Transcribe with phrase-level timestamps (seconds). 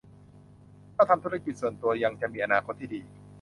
[0.95, 3.01] ถ้าทำธุรกิจส่วนตัวยังจะมีอนาคตที่ดี